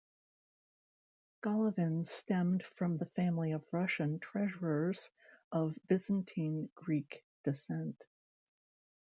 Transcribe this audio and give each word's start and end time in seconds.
Golovin 1.45 2.07
stemmed 2.07 2.63
from 2.65 2.97
the 2.97 3.05
family 3.05 3.51
of 3.51 3.63
Russian 3.71 4.17
treasurers 4.17 5.11
of 5.51 5.77
Byzantine 5.87 6.71
Greek 6.73 7.23
descent. 7.43 8.03